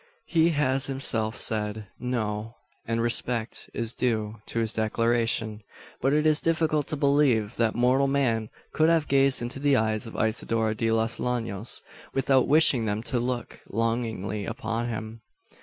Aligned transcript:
He 0.25 0.49
has 0.49 0.87
himself 0.87 1.35
said, 1.35 1.85
No; 1.99 2.55
and 2.87 3.03
respect 3.03 3.69
is 3.71 3.93
due 3.93 4.41
to 4.47 4.57
his 4.57 4.73
declaration. 4.73 5.61
But 6.01 6.11
it 6.11 6.25
is 6.25 6.39
difficult 6.39 6.87
to 6.87 6.95
believe, 6.97 7.55
that 7.57 7.75
mortal 7.75 8.07
man 8.07 8.49
could 8.73 8.89
have 8.89 9.07
gazed 9.07 9.43
into 9.43 9.59
the 9.59 9.75
eyes 9.77 10.07
of 10.07 10.15
Isidora 10.15 10.73
de 10.73 10.91
los 10.91 11.19
Llanos 11.19 11.83
without 12.15 12.47
wishing 12.47 12.85
them 12.85 13.03
to 13.03 13.19
look 13.19 13.61
longingly 13.69 14.43
upon 14.43 14.89
him. 14.89 15.21